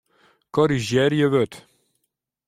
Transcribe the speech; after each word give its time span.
Korrizjearje 0.53 1.25
wurd. 1.33 1.53